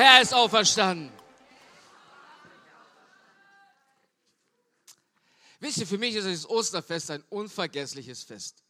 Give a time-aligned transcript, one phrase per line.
[0.00, 1.12] Herr ist auferstanden.
[5.58, 8.64] Wisst ihr, für mich ist das Osterfest ein unvergessliches Fest.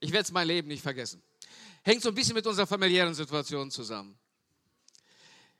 [0.00, 1.22] Ich werde es mein Leben nicht vergessen.
[1.84, 4.18] Hängt so ein bisschen mit unserer familiären Situation zusammen.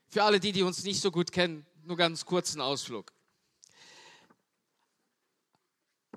[0.09, 3.13] Für alle die, die uns nicht so gut kennen, nur ganz kurzen Ausflug.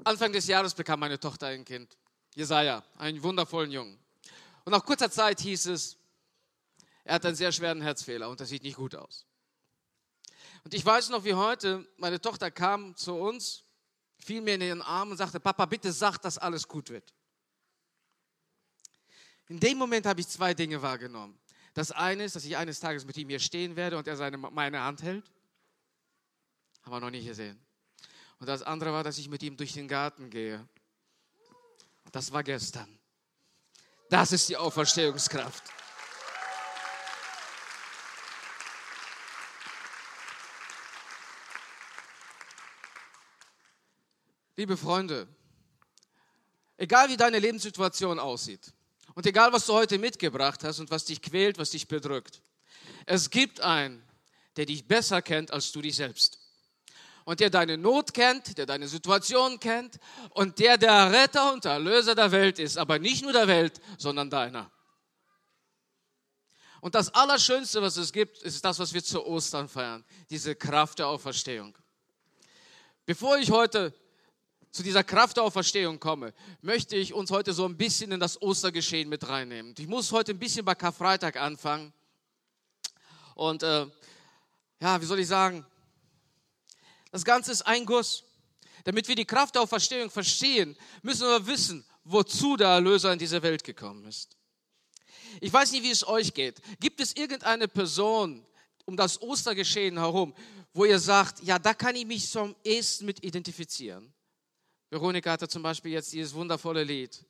[0.02, 1.96] Anfang des Jahres bekam meine Tochter ein Kind,
[2.34, 4.00] Jesaja, einen wundervollen Jungen.
[4.64, 5.99] Und nach kurzer Zeit hieß es,
[7.10, 9.26] er hat einen sehr schweren Herzfehler und das sieht nicht gut aus.
[10.62, 13.64] Und ich weiß noch wie heute, meine Tochter kam zu uns,
[14.16, 17.12] fiel mir in den Arm und sagte, Papa, bitte sag, dass alles gut wird.
[19.48, 21.36] In dem Moment habe ich zwei Dinge wahrgenommen.
[21.74, 24.38] Das eine ist, dass ich eines Tages mit ihm hier stehen werde und er seine,
[24.38, 25.28] meine Hand hält.
[26.84, 27.60] Haben wir noch nicht gesehen.
[28.38, 30.64] Und das andere war, dass ich mit ihm durch den Garten gehe.
[32.12, 33.00] Das war gestern.
[34.10, 35.79] Das ist die Auferstehungskraft.
[44.60, 45.26] Liebe Freunde,
[46.76, 48.74] egal wie deine Lebenssituation aussieht
[49.14, 52.42] und egal was du heute mitgebracht hast und was dich quält, was dich bedrückt,
[53.06, 54.02] es gibt einen,
[54.56, 56.38] der dich besser kennt als du dich selbst.
[57.24, 59.98] Und der deine Not kennt, der deine Situation kennt
[60.34, 64.28] und der der Retter und Erlöser der Welt ist, aber nicht nur der Welt, sondern
[64.28, 64.70] deiner.
[66.82, 70.98] Und das Allerschönste, was es gibt, ist das, was wir zu Ostern feiern, diese Kraft
[70.98, 71.74] der Auferstehung.
[73.06, 73.94] Bevor ich heute
[74.72, 78.40] zu dieser Kraft der Auferstehung komme, möchte ich uns heute so ein bisschen in das
[78.40, 79.74] Ostergeschehen mit reinnehmen.
[79.78, 81.92] Ich muss heute ein bisschen bei Karfreitag anfangen.
[83.34, 83.86] Und äh,
[84.80, 85.66] ja, wie soll ich sagen,
[87.10, 88.24] das Ganze ist ein Guss.
[88.84, 93.42] Damit wir die Kraft der Auferstehung verstehen, müssen wir wissen, wozu der Erlöser in diese
[93.42, 94.36] Welt gekommen ist.
[95.40, 96.60] Ich weiß nicht, wie es euch geht.
[96.80, 98.46] Gibt es irgendeine Person
[98.86, 100.34] um das Ostergeschehen herum,
[100.72, 104.12] wo ihr sagt, ja, da kann ich mich zum ehesten mit identifizieren?
[104.90, 107.24] Veronika hatte zum Beispiel jetzt dieses wundervolle Lied.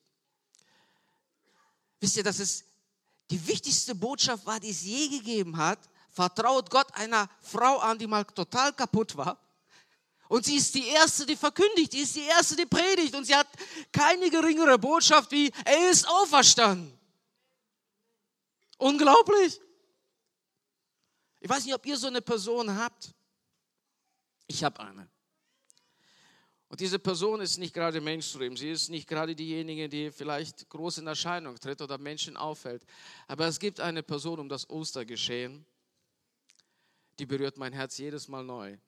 [2.00, 2.64] Wisst ihr, dass es
[3.30, 5.78] die wichtigste Botschaft war, die es je gegeben hat?
[6.10, 9.38] Vertraut Gott einer Frau an, die mal total kaputt war.
[10.28, 13.14] Und sie ist die Erste, die verkündigt, sie ist die Erste, die predigt.
[13.14, 13.48] Und sie hat
[13.92, 16.98] keine geringere Botschaft wie, er ist auferstanden.
[18.78, 19.60] Unglaublich.
[21.40, 23.12] Ich weiß nicht, ob ihr so eine Person habt.
[24.46, 25.08] Ich habe eine.
[26.70, 30.98] Und diese Person ist nicht gerade Mainstream, sie ist nicht gerade diejenige, die vielleicht groß
[30.98, 32.86] in Erscheinung tritt oder Menschen auffällt.
[33.26, 35.66] Aber es gibt eine Person um das Ostergeschehen,
[37.18, 38.78] die berührt mein Herz jedes Mal neu.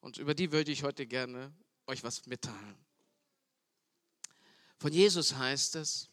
[0.00, 1.52] Und über die würde ich heute gerne
[1.86, 2.78] euch was mitteilen.
[4.78, 6.08] Von Jesus heißt es,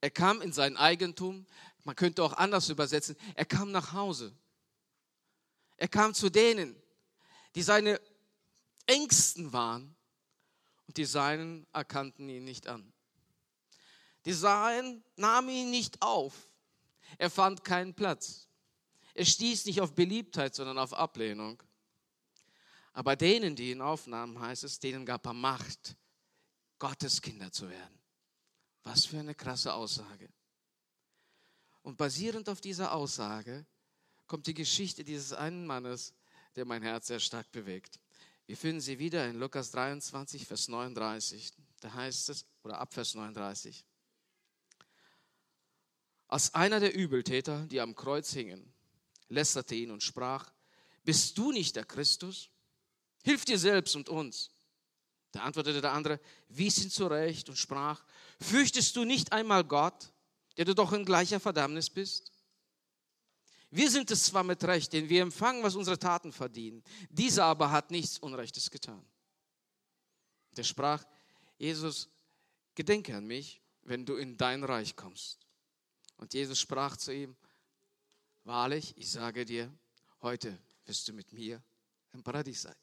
[0.00, 1.46] er kam in sein Eigentum,
[1.82, 4.32] man könnte auch anders übersetzen, er kam nach Hause.
[5.78, 6.80] Er kam zu denen,
[7.56, 8.00] die seine
[8.86, 9.96] Ängsten waren
[10.96, 12.92] die Seinen erkannten ihn nicht an.
[14.24, 16.34] Die Seinen nahmen ihn nicht auf.
[17.18, 18.48] Er fand keinen Platz.
[19.14, 21.62] Er stieß nicht auf Beliebtheit, sondern auf Ablehnung.
[22.92, 25.96] Aber denen, die ihn aufnahmen, heißt es, denen gab er Macht,
[26.78, 27.98] Gottes Kinder zu werden.
[28.82, 30.28] Was für eine krasse Aussage.
[31.82, 33.66] Und basierend auf dieser Aussage
[34.26, 36.14] kommt die Geschichte dieses einen Mannes,
[36.56, 37.98] der mein Herz sehr stark bewegt.
[38.46, 41.52] Wir finden sie wieder in Lukas 23, Vers 39.
[41.80, 43.84] Da heißt es, oder ab Vers 39.
[46.28, 48.72] Als einer der Übeltäter, die am Kreuz hingen,
[49.28, 50.52] lästerte ihn und sprach,
[51.04, 52.50] bist du nicht der Christus?
[53.22, 54.50] Hilf dir selbst und uns.
[55.32, 58.04] Da antwortete der andere, wies ihn zurecht und sprach,
[58.40, 60.12] fürchtest du nicht einmal Gott,
[60.56, 62.31] der du doch in gleicher Verdammnis bist?
[63.72, 66.84] Wir sind es zwar mit Recht, denn wir empfangen, was unsere Taten verdienen.
[67.08, 69.02] Dieser aber hat nichts Unrechtes getan.
[70.54, 71.02] Der sprach,
[71.56, 72.10] Jesus,
[72.74, 75.46] gedenke an mich, wenn du in dein Reich kommst.
[76.18, 77.34] Und Jesus sprach zu ihm,
[78.44, 79.72] wahrlich, ich sage dir,
[80.20, 81.62] heute wirst du mit mir
[82.12, 82.76] im Paradies sein.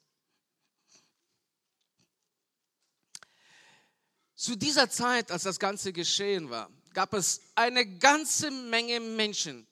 [4.34, 9.68] Zu dieser Zeit, als das Ganze geschehen war, gab es eine ganze Menge Menschen,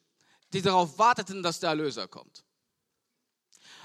[0.53, 2.43] die darauf warteten, dass der Erlöser kommt.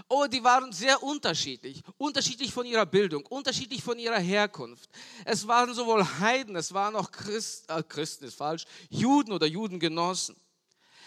[0.08, 4.90] Oh, die waren sehr unterschiedlich, unterschiedlich von ihrer Bildung, unterschiedlich von ihrer Herkunft.
[5.24, 10.36] Es waren sowohl Heiden, es waren auch Christ, äh, Christen, ist falsch, Juden oder Judengenossen.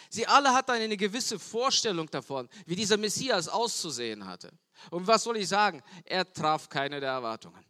[0.10, 4.52] Sie alle hatten eine gewisse Vorstellung davon, wie dieser Messias auszusehen hatte.
[4.90, 5.84] Und was soll ich sagen?
[6.06, 7.66] Er traf keine der Erwartungen.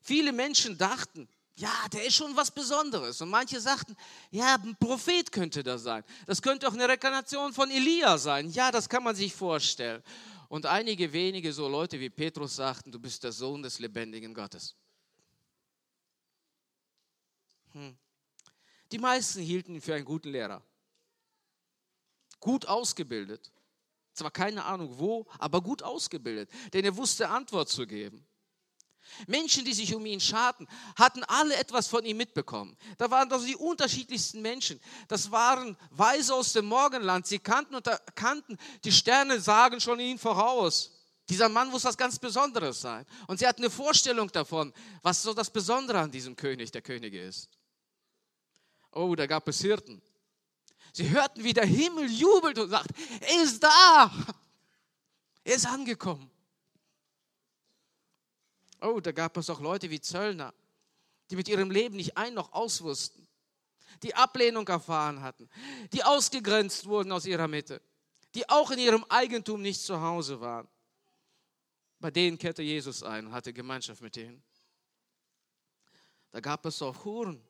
[0.00, 1.28] Viele Menschen dachten,
[1.58, 3.20] ja, der ist schon was Besonderes.
[3.20, 3.96] Und manche sagten,
[4.30, 6.04] ja, ein Prophet könnte das sein.
[6.24, 8.48] Das könnte auch eine Rekarnation von Elia sein.
[8.50, 10.02] Ja, das kann man sich vorstellen.
[10.48, 14.76] Und einige wenige so Leute wie Petrus sagten, du bist der Sohn des lebendigen Gottes.
[17.72, 17.98] Hm.
[18.92, 20.62] Die meisten hielten ihn für einen guten Lehrer.
[22.38, 23.50] Gut ausgebildet.
[24.14, 26.50] Zwar keine Ahnung wo, aber gut ausgebildet.
[26.72, 28.24] Denn er wusste Antwort zu geben.
[29.26, 32.76] Menschen, die sich um ihn scharten, hatten alle etwas von ihm mitbekommen.
[32.96, 34.80] Da waren doch die unterschiedlichsten Menschen.
[35.08, 37.26] Das waren Weise aus dem Morgenland.
[37.26, 40.92] Sie kannten und erkannten, die Sterne sagen schon ihnen voraus.
[41.28, 43.04] Dieser Mann muss was ganz Besonderes sein.
[43.26, 44.72] Und sie hatten eine Vorstellung davon,
[45.02, 47.50] was so das Besondere an diesem König der Könige ist.
[48.92, 50.00] Oh, da gab es Hirten.
[50.92, 52.90] Sie hörten, wie der Himmel jubelt und sagt,
[53.20, 54.10] er ist da.
[55.44, 56.30] Er ist angekommen.
[58.80, 60.54] Oh, da gab es auch Leute wie Zöllner,
[61.30, 63.26] die mit ihrem Leben nicht ein noch auswussten,
[64.02, 65.48] die Ablehnung erfahren hatten,
[65.92, 67.82] die ausgegrenzt wurden aus ihrer Mitte,
[68.34, 70.68] die auch in ihrem Eigentum nicht zu Hause waren.
[72.00, 74.42] Bei denen kehrte Jesus ein und hatte Gemeinschaft mit ihnen.
[76.30, 77.42] Da gab es auch Huren,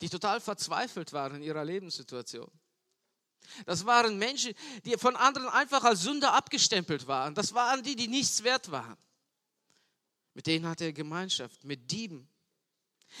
[0.00, 2.50] die total verzweifelt waren in ihrer Lebenssituation.
[3.64, 4.54] Das waren Menschen,
[4.84, 7.34] die von anderen einfach als Sünder abgestempelt waren.
[7.34, 8.96] Das waren die, die nichts wert waren.
[10.34, 12.28] Mit denen hatte er Gemeinschaft, mit Dieben.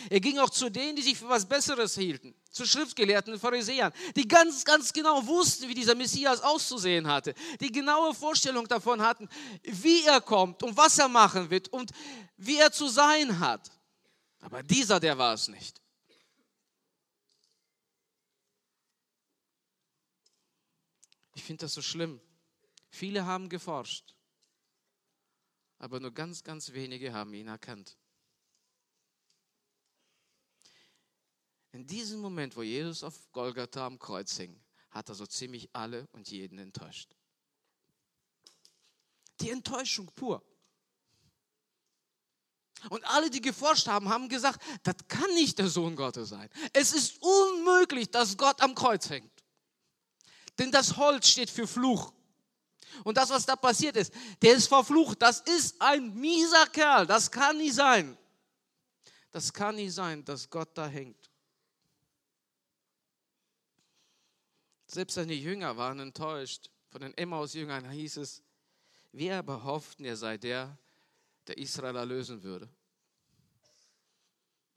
[0.08, 3.92] Er ging auch zu denen, die sich für was Besseres hielten, zu Schriftgelehrten und Pharisäern,
[4.16, 9.28] die ganz, ganz genau wussten, wie dieser Messias auszusehen hatte, die genaue Vorstellung davon hatten,
[9.62, 11.90] wie er kommt und was er machen wird und
[12.38, 13.70] wie er zu sein hat.
[14.40, 15.80] Aber dieser, der war es nicht.
[21.34, 22.20] Ich finde das so schlimm.
[22.88, 24.14] Viele haben geforscht
[25.82, 27.98] aber nur ganz, ganz wenige haben ihn erkannt.
[31.72, 36.06] In diesem Moment, wo Jesus auf Golgatha am Kreuz hing, hat er so ziemlich alle
[36.12, 37.16] und jeden enttäuscht.
[39.40, 40.44] Die Enttäuschung pur.
[42.88, 46.48] Und alle, die geforscht haben, haben gesagt, das kann nicht der Sohn Gottes sein.
[46.72, 49.32] Es ist unmöglich, dass Gott am Kreuz hängt.
[50.58, 52.12] Denn das Holz steht für Fluch.
[53.04, 55.20] Und das, was da passiert ist, der ist verflucht.
[55.20, 57.06] Das ist ein mieser Kerl.
[57.06, 58.16] Das kann nicht sein.
[59.30, 61.30] Das kann nicht sein, dass Gott da hängt.
[64.86, 66.70] Selbst seine Jünger waren enttäuscht.
[66.90, 68.42] Von den Emmaus-Jüngern hieß es,
[69.12, 70.76] wir aber hofften, er sei der,
[71.46, 72.68] der Israel erlösen würde.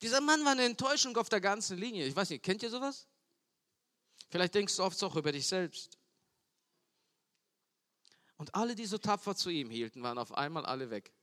[0.02, 2.06] Dieser Mann war eine Enttäuschung auf der ganzen Linie.
[2.06, 3.08] Ich weiß nicht, kennt ihr sowas?
[4.30, 5.98] Vielleicht denkst du oft auch über dich selbst.
[8.38, 11.14] Und alle, die so tapfer zu ihm hielten, waren auf einmal alle weg.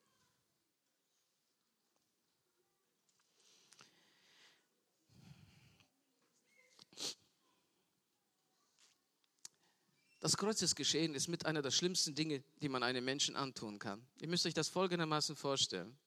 [10.20, 14.06] Das Kreuzesgeschehen ist mit einer der schlimmsten Dinge, die man einem Menschen antun kann.
[14.20, 15.98] Ihr müsst euch das folgendermaßen vorstellen.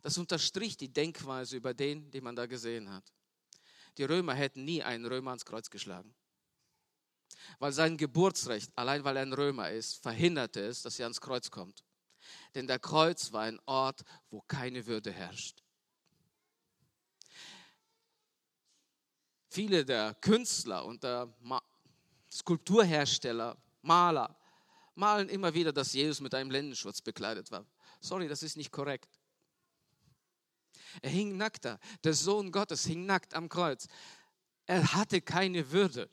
[0.00, 3.12] Das unterstrich die Denkweise über den, den man da gesehen hat.
[3.98, 6.14] Die Römer hätten nie einen Römer ans Kreuz geschlagen
[7.58, 11.50] weil sein Geburtsrecht, allein weil er ein Römer ist, verhinderte es, dass er ans Kreuz
[11.50, 11.84] kommt.
[12.54, 15.62] Denn der Kreuz war ein Ort, wo keine Würde herrscht.
[19.48, 21.32] Viele der Künstler und der
[22.32, 24.38] Skulpturhersteller, Maler,
[24.94, 27.66] malen immer wieder, dass Jesus mit einem Lendenschutz bekleidet war.
[28.00, 29.18] Sorry, das ist nicht korrekt.
[31.00, 31.78] Er hing nackt da.
[32.04, 33.88] Der Sohn Gottes hing nackt am Kreuz.
[34.66, 36.10] Er hatte keine Würde.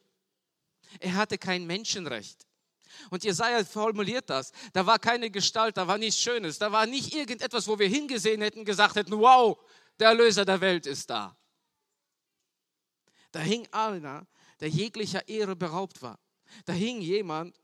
[1.00, 2.46] Er hatte kein Menschenrecht.
[3.10, 4.51] Und Jesaja formuliert das.
[4.74, 8.41] Da war keine Gestalt, da war nichts Schönes, da war nicht irgendetwas, wo wir hingesehen
[8.41, 9.58] hätten, gesagt hätten: Wow,
[10.00, 11.38] der Erlöser der Welt ist da.
[13.31, 14.27] Da hing einer,
[14.60, 16.19] der jeglicher Ehre beraubt war.
[16.65, 17.60] Da hing jemand,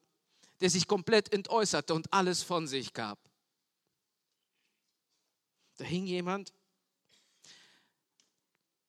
[0.61, 3.19] der sich komplett entäußerte und alles von sich gab.
[5.77, 6.53] Da hing jemand,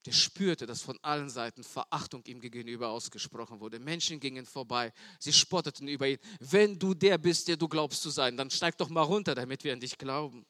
[0.07, 3.79] der spürte, dass von allen Seiten Verachtung ihm gegenüber ausgesprochen wurde.
[3.79, 6.19] Menschen gingen vorbei, sie spotteten über ihn.
[6.39, 9.65] Wenn du der bist, der du glaubst zu sein, dann steig doch mal runter, damit
[9.65, 10.47] wir an dich glauben.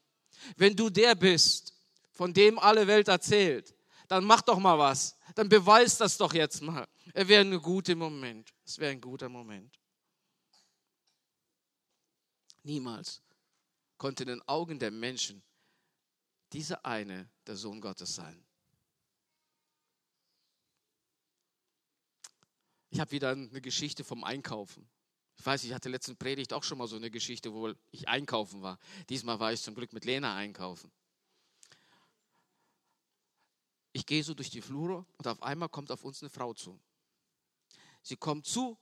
[0.56, 1.74] Wenn du der bist,
[2.12, 3.74] von dem alle Welt erzählt,
[4.08, 5.16] dann mach doch mal was.
[5.34, 6.86] Dann beweis das doch jetzt mal.
[7.12, 8.52] Es wäre ein guter Moment.
[8.64, 9.78] Es wäre ein guter Moment.
[12.62, 13.22] Niemals
[13.96, 15.42] konnte in den Augen der Menschen
[16.52, 18.45] dieser eine der Sohn Gottes sein.
[22.96, 24.88] Ich habe wieder eine Geschichte vom Einkaufen.
[25.36, 28.62] Ich weiß, ich hatte letzten Predigt auch schon mal so eine Geschichte, wo ich einkaufen
[28.62, 28.78] war.
[29.10, 30.90] Diesmal war ich zum Glück mit Lena einkaufen.
[33.92, 36.80] Ich gehe so durch die Flure und auf einmal kommt auf uns eine Frau zu.
[38.00, 38.78] Sie kommt zu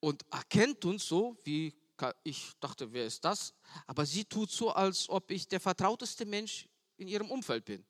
[0.00, 1.72] und erkennt uns so, wie
[2.24, 3.54] ich dachte, wer ist das?
[3.86, 7.86] Aber sie tut so, als ob ich der vertrauteste Mensch in ihrem Umfeld bin.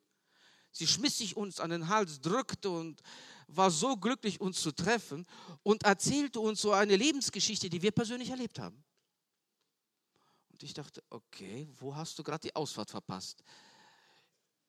[0.72, 3.00] Sie schmiss sich uns an den Hals, drückte und
[3.46, 5.26] war so glücklich, uns zu treffen
[5.62, 8.84] und erzählte uns so eine Lebensgeschichte, die wir persönlich erlebt haben.
[10.50, 13.42] Und ich dachte, okay, wo hast du gerade die Ausfahrt verpasst?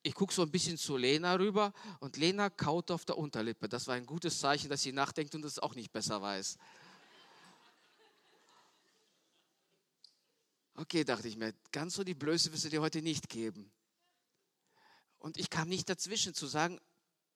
[0.02, 3.68] Ich gucke so ein bisschen zu Lena rüber und Lena kaut auf der Unterlippe.
[3.68, 6.58] Das war ein gutes Zeichen, dass sie nachdenkt und es auch nicht besser weiß.
[10.76, 13.72] Okay, dachte ich mir, ganz so die Blöße wirst du dir heute nicht geben.
[15.18, 16.80] Und ich kam nicht dazwischen zu sagen,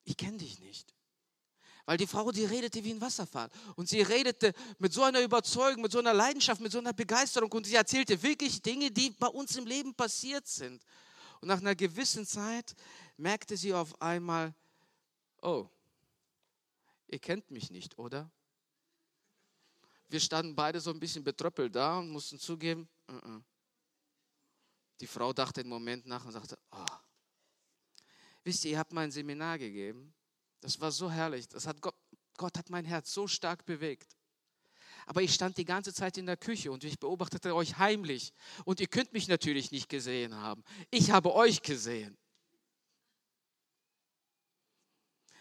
[0.04, 0.94] ich kenne dich nicht.
[1.90, 3.50] Weil die Frau, die redete wie ein Wasserfall.
[3.74, 7.50] Und sie redete mit so einer Überzeugung, mit so einer Leidenschaft, mit so einer Begeisterung.
[7.50, 10.84] Und sie erzählte wirklich Dinge, die bei uns im Leben passiert sind.
[11.40, 12.76] Und nach einer gewissen Zeit
[13.16, 14.54] merkte sie auf einmal,
[15.42, 15.66] oh,
[17.08, 18.30] ihr kennt mich nicht, oder?
[20.08, 23.42] Wir standen beide so ein bisschen betröppelt da und mussten zugeben, uh -uh.
[25.00, 26.84] die Frau dachte einen Moment nach und sagte, oh,
[28.44, 30.14] wisst ihr, ihr habt mein Seminar gegeben
[30.60, 31.48] das war so herrlich.
[31.48, 31.94] Das hat Gott,
[32.36, 34.16] Gott hat mein Herz so stark bewegt.
[35.06, 38.32] Aber ich stand die ganze Zeit in der Küche und ich beobachtete euch heimlich.
[38.64, 40.62] Und ihr könnt mich natürlich nicht gesehen haben.
[40.90, 42.16] Ich habe euch gesehen.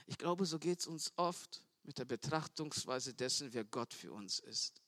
[0.08, 4.40] Ich glaube, so geht es uns oft mit der Betrachtungsweise dessen, wer Gott für uns
[4.40, 4.82] ist.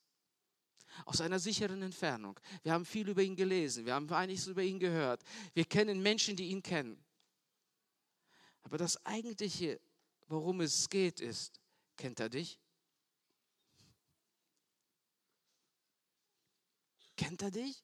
[1.05, 2.39] Aus einer sicheren Entfernung.
[2.63, 5.23] Wir haben viel über ihn gelesen, wir haben einiges über ihn gehört.
[5.53, 7.03] Wir kennen Menschen, die ihn kennen.
[8.63, 9.79] Aber das eigentliche
[10.31, 11.59] worum es geht, ist,
[11.97, 12.59] kennt er dich?
[17.17, 17.83] Kennt er dich?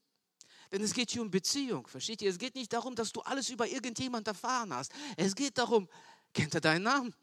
[0.72, 2.30] Denn es geht hier um Beziehung, versteht ihr?
[2.30, 4.92] Es geht nicht darum, dass du alles über irgendjemand erfahren hast.
[5.16, 5.88] Es geht darum,
[6.34, 7.16] kennt er deinen Namen?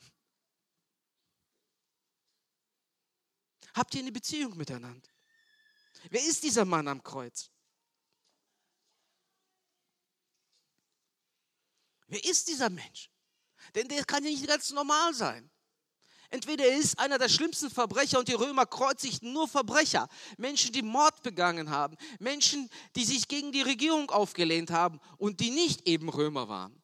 [3.74, 5.10] Habt ihr eine Beziehung miteinander?
[6.10, 7.50] Wer ist dieser Mann am Kreuz?
[12.06, 13.10] Wer ist dieser Mensch?
[13.74, 15.50] Denn der kann ja nicht ganz normal sein.
[16.30, 20.08] Entweder er ist einer der schlimmsten Verbrecher und die Römer kreuzigten nur Verbrecher.
[20.36, 21.96] Menschen, die Mord begangen haben.
[22.18, 26.82] Menschen, die sich gegen die Regierung aufgelehnt haben und die nicht eben Römer waren.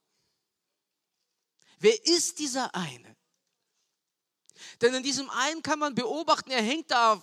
[1.80, 3.16] Wer ist dieser eine?
[4.80, 7.20] Denn in diesem einen kann man beobachten, er hängt da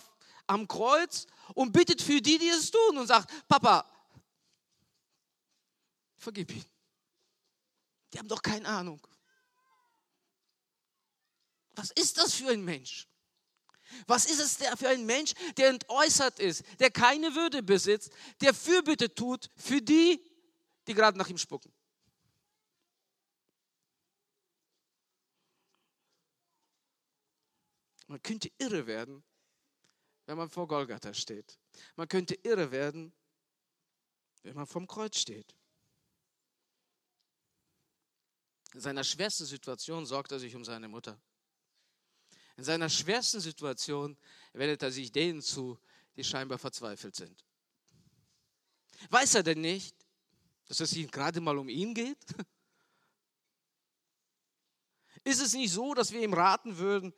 [0.47, 3.85] am Kreuz und bittet für die, die es tun und sagt, Papa,
[6.17, 6.65] vergib ihn.
[8.11, 8.99] Die haben doch keine Ahnung.
[11.77, 13.07] Was ist das für ein Mensch?
[14.07, 19.13] Was ist es für ein Mensch, der entäußert ist, der keine Würde besitzt, der Fürbitte
[19.13, 20.19] tut für die,
[20.87, 21.71] die gerade nach ihm spucken?
[28.07, 29.23] Man könnte irre werden,
[30.25, 31.59] wenn man vor Golgatha steht.
[31.95, 33.13] Man könnte irre werden,
[34.41, 35.55] wenn man vom Kreuz steht.
[38.73, 41.21] In seiner schwersten Situation sorgt er sich um seine Mutter.
[42.57, 44.17] In seiner schwersten Situation
[44.53, 45.79] wendet er sich denen zu,
[46.15, 47.45] die scheinbar verzweifelt sind.
[49.09, 49.95] Weiß er denn nicht,
[50.65, 52.17] dass es ihm gerade mal um ihn geht?
[55.23, 57.13] Ist es nicht so, dass wir ihm raten würden,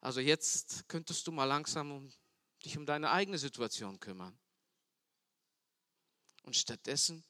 [0.00, 2.12] also jetzt könntest du mal langsam um,
[2.62, 4.38] dich um deine eigene Situation kümmern?
[6.42, 7.24] Und stattdessen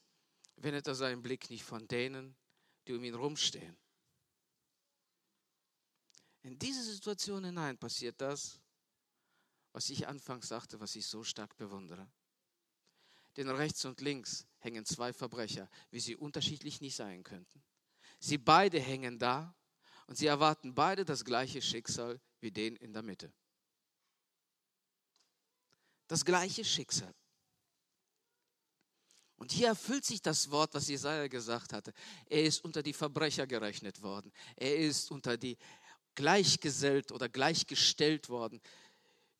[0.57, 2.37] wendet er seinen Blick nicht von denen,
[2.89, 3.77] die um ihn rumstehen.
[6.45, 8.61] In diese Situation hinein passiert das,
[9.73, 12.07] was ich anfangs sagte, was ich so stark bewundere.
[13.37, 17.65] Denn rechts und links hängen zwei Verbrecher, wie sie unterschiedlich nicht sein könnten.
[18.21, 19.57] Sie beide hängen da
[20.07, 23.33] und sie erwarten beide das gleiche Schicksal wie den in der Mitte.
[26.07, 27.15] Das gleiche Schicksal.
[29.37, 31.93] Und hier erfüllt sich das Wort, was Jesaja gesagt hatte.
[32.27, 34.31] Er ist unter die Verbrecher gerechnet worden.
[34.57, 35.59] Er ist unter die
[36.15, 38.61] gleichgesellt oder gleichgestellt worden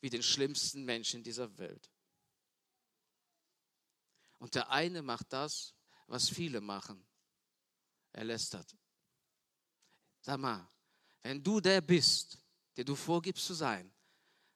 [0.01, 1.91] wie den schlimmsten Menschen dieser Welt.
[4.39, 5.75] Und der eine macht das,
[6.07, 7.07] was viele machen.
[8.13, 8.77] Er lästert.
[10.21, 10.69] Sag mal,
[11.23, 12.39] wenn du der bist,
[12.77, 13.93] der du vorgibst zu sein,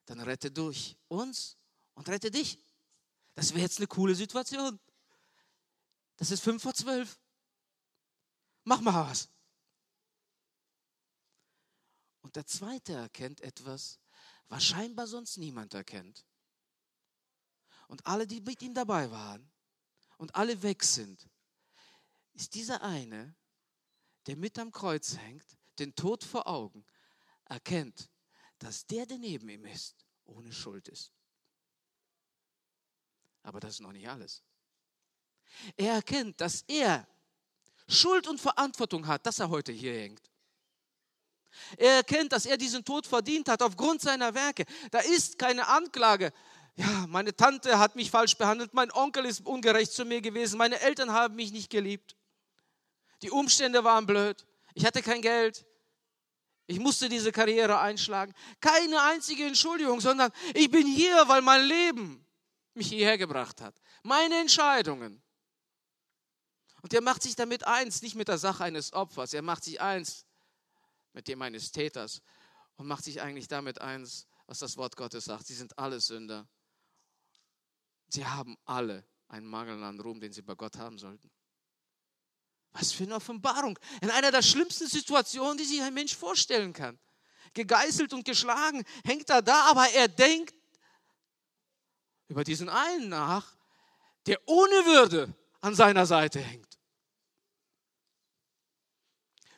[0.05, 1.57] dann rette durch uns
[1.93, 2.57] und rette dich.
[3.35, 4.79] Das wäre jetzt eine coole Situation.
[6.17, 7.19] Das ist fünf vor zwölf.
[8.63, 9.29] Mach mal was.
[12.29, 13.97] Und der zweite erkennt etwas,
[14.49, 16.27] was scheinbar sonst niemand erkennt.
[17.87, 19.51] Und alle, die mit ihm dabei waren
[20.19, 21.27] und alle weg sind,
[22.33, 23.35] ist dieser eine,
[24.27, 26.85] der mit am Kreuz hängt, den Tod vor Augen,
[27.45, 28.11] erkennt,
[28.59, 31.11] dass der, der neben ihm ist, ohne Schuld ist.
[33.41, 34.43] Aber das ist noch nicht alles.
[35.75, 37.07] Er erkennt, dass er
[37.87, 40.28] Schuld und Verantwortung hat, dass er heute hier hängt.
[41.77, 44.65] Er erkennt, dass er diesen Tod verdient hat aufgrund seiner Werke.
[44.91, 46.31] Da ist keine Anklage.
[46.75, 50.79] Ja, meine Tante hat mich falsch behandelt, mein Onkel ist ungerecht zu mir gewesen, meine
[50.79, 52.15] Eltern haben mich nicht geliebt.
[53.21, 54.45] Die Umstände waren blöd.
[54.75, 55.65] Ich hatte kein Geld.
[56.67, 58.33] Ich musste diese Karriere einschlagen.
[58.61, 62.25] Keine einzige Entschuldigung, sondern ich bin hier, weil mein Leben
[62.75, 63.75] mich hierher gebracht hat.
[64.03, 65.21] Meine Entscheidungen.
[66.81, 69.81] Und er macht sich damit eins, nicht mit der Sache eines Opfers, er macht sich
[69.81, 70.25] eins
[71.13, 72.21] mit dem eines Täters
[72.75, 75.47] und macht sich eigentlich damit eins, was das Wort Gottes sagt.
[75.47, 76.47] Sie sind alle Sünder.
[78.07, 81.29] Sie haben alle einen Mangel an Ruhm, den sie bei Gott haben sollten.
[82.71, 83.77] Was für eine Offenbarung.
[84.01, 86.99] In einer der schlimmsten Situationen, die sich ein Mensch vorstellen kann.
[87.53, 90.53] Gegeißelt und geschlagen, hängt er da, aber er denkt
[92.27, 93.57] über diesen einen nach,
[94.27, 96.68] der ohne Würde an seiner Seite hängt.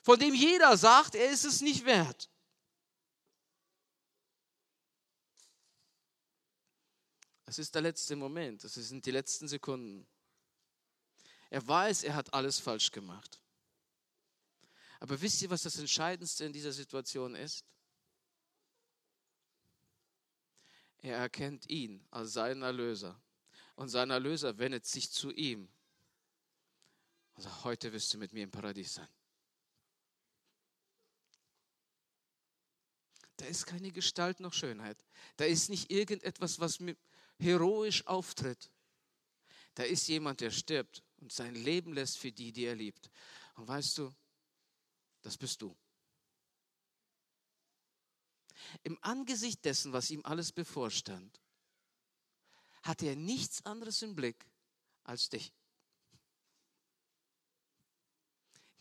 [0.02, 2.30] Von dem jeder sagt, er ist es nicht wert.
[7.46, 10.08] Es ist der letzte Moment, es sind die letzten Sekunden.
[11.50, 13.42] Er weiß, er hat alles falsch gemacht.
[15.02, 17.66] Aber wisst ihr, was das Entscheidendste in dieser Situation ist?
[21.00, 23.22] Er erkennt ihn als seinen Erlöser.
[23.76, 25.68] Und sein Erlöser wendet sich zu ihm
[27.42, 29.08] sagt, heute wirst du mit mir im Paradies sein.
[33.42, 35.04] Da ist keine Gestalt noch Schönheit.
[35.36, 36.78] Da ist nicht irgendetwas, was
[37.40, 38.72] heroisch auftritt.
[39.74, 43.10] Da ist jemand, der stirbt und sein Leben lässt für die, die er liebt.
[43.56, 44.14] Und weißt du,
[45.24, 45.76] das bist du.
[48.84, 51.42] Im Angesicht dessen, was ihm alles bevorstand,
[52.84, 54.46] hatte er nichts anderes im Blick
[55.04, 55.52] als dich.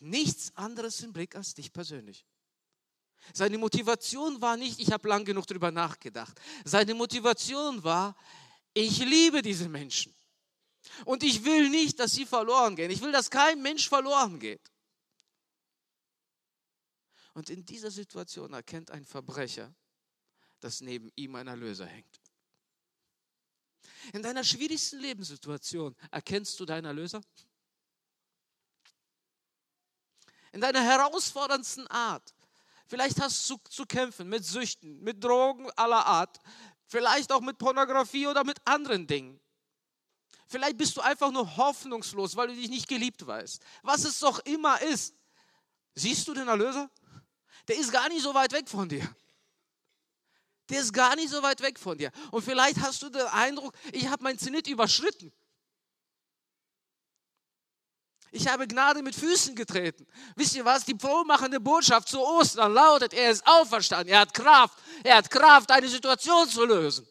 [0.00, 2.26] Nichts anderes im Blick als dich persönlich.
[3.32, 6.40] Seine Motivation war nicht, ich habe lang genug darüber nachgedacht.
[6.64, 8.16] Seine Motivation war,
[8.74, 10.14] ich liebe diese Menschen.
[11.04, 12.90] Und ich will nicht, dass sie verloren gehen.
[12.90, 14.70] Ich will, dass kein Mensch verloren geht.
[17.34, 19.72] Und in dieser Situation erkennt ein Verbrecher,
[20.60, 22.20] dass neben ihm ein Erlöser hängt.
[24.12, 27.20] In deiner schwierigsten Lebenssituation erkennst du deinen Erlöser?
[30.52, 32.34] In deiner herausforderndsten Art.
[32.90, 36.40] Vielleicht hast du zu kämpfen mit Süchten, mit Drogen aller Art,
[36.88, 39.38] vielleicht auch mit Pornografie oder mit anderen Dingen.
[40.48, 43.62] Vielleicht bist du einfach nur hoffnungslos, weil du dich nicht geliebt weißt.
[43.84, 45.14] Was es doch immer ist.
[45.94, 46.90] Siehst du den Erlöser?
[47.68, 49.08] Der ist gar nicht so weit weg von dir.
[50.68, 52.10] Der ist gar nicht so weit weg von dir.
[52.32, 55.32] Und vielleicht hast du den Eindruck, ich habe mein Zenit überschritten.
[58.32, 60.06] Ich habe Gnade mit Füßen getreten.
[60.36, 60.84] Wisst ihr was?
[60.84, 65.70] Die frohmachende Botschaft zu Ostern lautet, er ist auferstanden, er hat Kraft, er hat Kraft,
[65.70, 67.06] eine Situation zu lösen.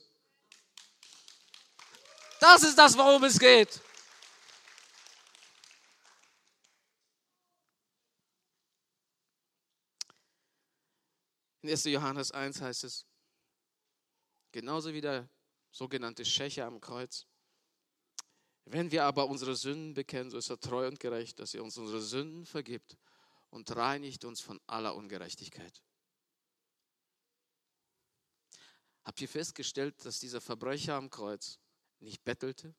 [2.39, 3.81] Das ist das, worum es geht.
[11.61, 11.83] In 1.
[11.85, 13.05] Johannes 1 heißt es,
[14.53, 15.27] genauso wie der
[15.71, 17.28] sogenannte Schächer am Kreuz.
[18.71, 21.75] Wenn wir aber unsere Sünden bekennen, so ist er treu und gerecht, dass er uns
[21.79, 22.97] unsere Sünden vergibt
[23.49, 25.81] und reinigt uns von aller Ungerechtigkeit.
[29.03, 31.57] Habt ihr festgestellt, dass dieser Verbrecher am Kreuz
[31.99, 32.75] nicht bettelte?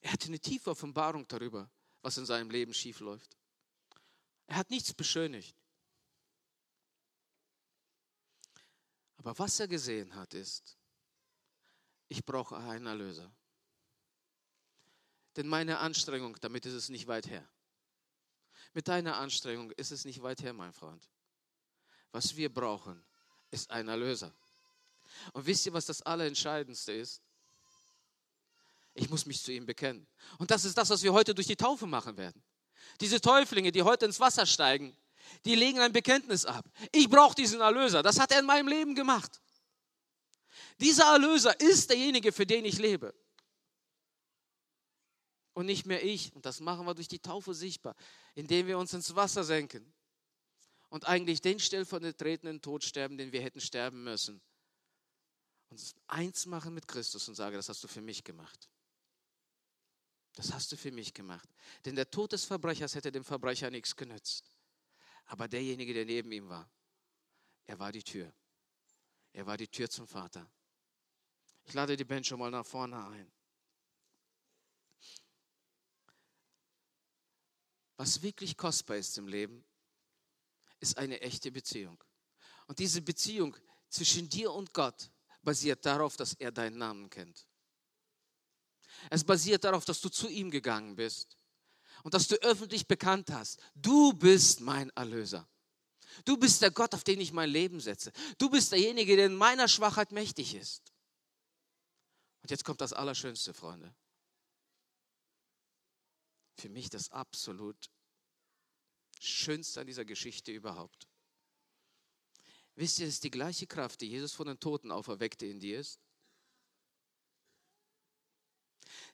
[0.00, 1.70] Er hatte eine tiefe Offenbarung darüber,
[2.02, 3.36] was in seinem Leben schiefläuft.
[4.48, 5.56] Er hat nichts beschönigt.
[9.18, 10.78] Aber was er gesehen hat, ist,
[12.08, 13.30] ich brauche einen Erlöser.
[15.36, 17.46] Denn meine Anstrengung, damit ist es nicht weit her.
[18.74, 21.08] Mit deiner Anstrengung ist es nicht weit her, mein Freund.
[22.10, 23.04] Was wir brauchen,
[23.50, 24.32] ist ein Erlöser.
[25.32, 27.22] Und wisst ihr, was das Allerentscheidendste ist?
[28.94, 30.06] Ich muss mich zu ihm bekennen.
[30.38, 32.42] Und das ist das, was wir heute durch die Taufe machen werden.
[33.00, 34.96] Diese Täuflinge, die heute ins Wasser steigen,
[35.44, 36.68] die legen ein Bekenntnis ab.
[36.90, 38.02] Ich brauche diesen Erlöser.
[38.02, 39.40] Das hat er in meinem Leben gemacht.
[40.80, 43.14] Dieser Erlöser ist derjenige, für den ich lebe.
[45.54, 46.32] Und nicht mehr ich.
[46.34, 47.96] Und das machen wir durch die Taufe sichtbar,
[48.34, 49.92] indem wir uns ins Wasser senken
[50.88, 54.40] und eigentlich den stellvertretenden Tod sterben, den wir hätten sterben müssen.
[55.70, 58.68] Und eins machen mit Christus und sage, das hast du für mich gemacht.
[60.34, 61.48] Das hast du für mich gemacht.
[61.84, 64.50] Denn der Tod des Verbrechers hätte dem Verbrecher nichts genützt.
[65.26, 66.70] Aber derjenige, der neben ihm war,
[67.66, 68.32] er war die Tür.
[69.32, 70.48] Er war die Tür zum Vater.
[71.68, 73.30] Ich lade die Band schon mal nach vorne ein.
[77.98, 79.62] Was wirklich kostbar ist im Leben,
[80.80, 82.02] ist eine echte Beziehung.
[82.68, 83.54] Und diese Beziehung
[83.90, 85.10] zwischen dir und Gott
[85.42, 87.46] basiert darauf, dass er deinen Namen kennt.
[89.10, 91.36] Es basiert darauf, dass du zu ihm gegangen bist
[92.02, 95.46] und dass du öffentlich bekannt hast, du bist mein Erlöser.
[96.24, 98.10] Du bist der Gott, auf den ich mein Leben setze.
[98.38, 100.94] Du bist derjenige, der in meiner Schwachheit mächtig ist.
[102.42, 103.94] Und jetzt kommt das Allerschönste, Freunde.
[106.56, 107.90] Für mich das absolut
[109.20, 111.08] Schönste an dieser Geschichte überhaupt.
[112.74, 115.80] Wisst ihr, es ist die gleiche Kraft, die Jesus von den Toten auferweckte in dir
[115.80, 116.00] ist.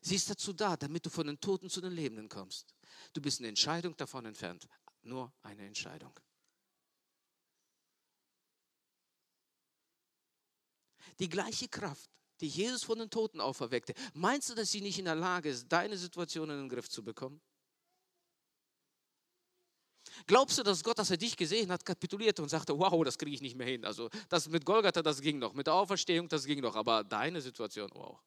[0.00, 2.74] Sie ist dazu da, damit du von den Toten zu den Lebenden kommst.
[3.14, 4.68] Du bist eine Entscheidung davon entfernt.
[5.02, 6.18] Nur eine Entscheidung.
[11.18, 12.10] Die gleiche Kraft,
[12.40, 15.68] die Jesus von den Toten auferweckte, meinst du, dass sie nicht in der Lage ist,
[15.68, 17.40] deine Situation in den Griff zu bekommen?
[20.26, 23.34] Glaubst du, dass Gott, als er dich gesehen hat, kapitulierte und sagte, wow, das kriege
[23.34, 23.84] ich nicht mehr hin.
[23.84, 27.40] Also das mit Golgatha, das ging noch, mit der Auferstehung, das ging noch, aber deine
[27.40, 28.20] Situation, wow.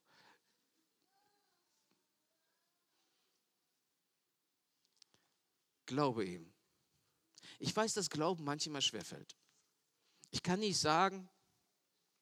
[5.85, 6.53] Glaube ihm.
[7.59, 9.35] Ich weiß, dass Glauben manchmal schwerfällt.
[10.31, 11.29] Ich kann nicht sagen,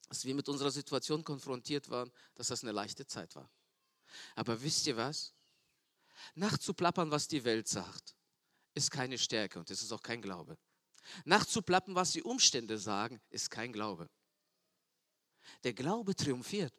[0.09, 3.49] als wir mit unserer Situation konfrontiert waren, dass das eine leichte Zeit war.
[4.35, 5.33] Aber wisst ihr was?
[6.35, 8.15] Nachzuplappern, was die Welt sagt,
[8.73, 10.57] ist keine Stärke und es ist auch kein Glaube.
[11.23, 14.09] Nachzuplappen, was die Umstände sagen, ist kein Glaube.
[15.63, 16.73] Der Glaube triumphiert.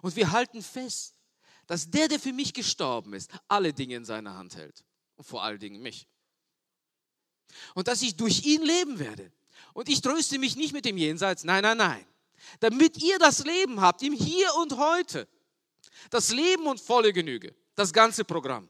[0.00, 1.18] Und wir halten fest,
[1.66, 4.84] dass der, der für mich gestorben ist, alle Dinge in seiner Hand hält.
[5.16, 6.08] Und vor allen Dingen mich.
[7.74, 9.32] Und dass ich durch ihn leben werde.
[9.72, 11.44] Und ich tröste mich nicht mit dem Jenseits.
[11.44, 12.06] Nein, nein, nein.
[12.60, 15.28] Damit ihr das Leben habt, im Hier und Heute.
[16.10, 17.54] Das Leben und volle Genüge.
[17.74, 18.68] Das ganze Programm.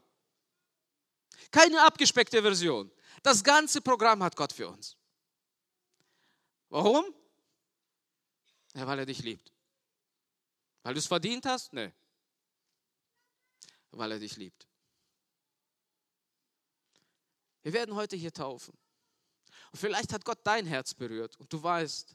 [1.51, 2.91] Keine abgespeckte Version.
[3.23, 4.97] Das ganze Programm hat Gott für uns.
[6.69, 7.05] Warum?
[8.75, 9.53] Ja, weil er dich liebt.
[10.83, 11.73] Weil du es verdient hast?
[11.73, 11.93] Nee.
[13.91, 14.67] Weil er dich liebt.
[17.63, 18.77] Wir werden heute hier taufen.
[19.73, 22.15] Und vielleicht hat Gott dein Herz berührt und du weißt,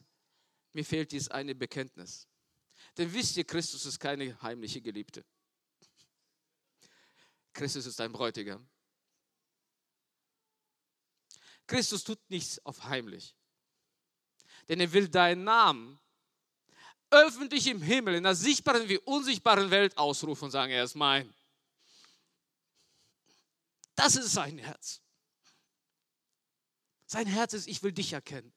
[0.72, 2.26] mir fehlt dieses eine Bekenntnis.
[2.96, 5.24] Denn wisst ihr, Christus ist keine heimliche Geliebte.
[7.52, 8.68] Christus ist ein Bräutigam.
[11.66, 13.34] Christus tut nichts auf heimlich.
[14.68, 15.98] Denn er will deinen Namen
[17.10, 21.34] öffentlich im Himmel, in der sichtbaren wie unsichtbaren Welt ausrufen und sagen, er ist mein.
[23.94, 25.02] Das ist sein Herz.
[27.08, 28.52] Sein Herz ist, ich will dich erkennen.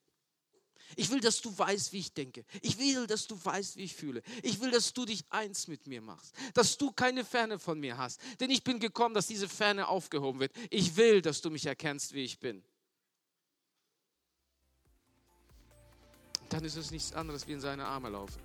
[0.96, 2.46] Ich will, dass du weißt, wie ich denke.
[2.62, 4.22] Ich will, dass du weißt, wie ich fühle.
[4.44, 6.36] Ich will, dass du dich eins mit mir machst.
[6.54, 8.22] Dass du keine Ferne von mir hast.
[8.40, 10.52] Denn ich bin gekommen, dass diese Ferne aufgehoben wird.
[10.70, 12.62] Ich will, dass du mich erkennst, wie ich bin.
[16.52, 18.42] dann ist es nichts anderes wie in seine Arme laufen.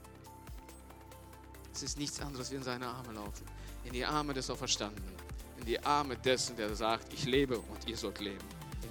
[1.74, 3.44] Es ist nichts anderes wie in seine Arme laufen.
[3.84, 5.14] In die Arme des Auferstandenen.
[5.58, 8.55] In die Arme dessen, der sagt, ich lebe und ihr sollt leben.